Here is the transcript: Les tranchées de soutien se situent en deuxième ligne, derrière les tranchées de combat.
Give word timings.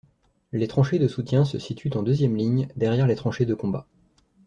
Les 0.51 0.67
tranchées 0.67 0.97
de 0.97 1.07
soutien 1.07 1.45
se 1.45 1.59
situent 1.59 1.91
en 1.95 2.01
deuxième 2.01 2.35
ligne, 2.35 2.67
derrière 2.75 3.05
les 3.05 3.13
tranchées 3.13 3.45
de 3.45 3.53
combat. 3.53 3.85